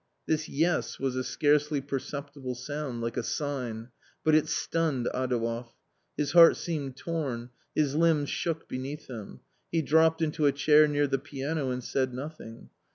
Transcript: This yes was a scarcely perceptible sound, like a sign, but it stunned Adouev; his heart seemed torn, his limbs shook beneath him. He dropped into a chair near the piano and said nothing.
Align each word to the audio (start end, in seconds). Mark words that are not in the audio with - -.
This 0.25 0.49
yes 0.49 0.97
was 0.97 1.15
a 1.15 1.23
scarcely 1.23 1.79
perceptible 1.79 2.55
sound, 2.55 3.01
like 3.01 3.17
a 3.17 3.21
sign, 3.21 3.89
but 4.23 4.33
it 4.33 4.47
stunned 4.47 5.07
Adouev; 5.13 5.73
his 6.17 6.31
heart 6.31 6.57
seemed 6.57 6.97
torn, 6.97 7.51
his 7.75 7.93
limbs 7.93 8.31
shook 8.31 8.67
beneath 8.67 9.05
him. 9.05 9.41
He 9.71 9.83
dropped 9.83 10.23
into 10.23 10.47
a 10.47 10.51
chair 10.51 10.87
near 10.87 11.05
the 11.05 11.19
piano 11.19 11.69
and 11.69 11.83
said 11.83 12.15
nothing. 12.15 12.71